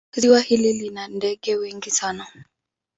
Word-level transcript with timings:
Ziwa 0.13 0.39
hili 0.39 0.73
lina 0.73 1.07
ndege 1.07 1.55
wengi 1.55 1.91
sana. 1.91 2.27